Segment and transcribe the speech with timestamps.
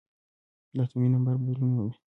[0.75, 1.93] د اتومي نمبر بدلون مومي.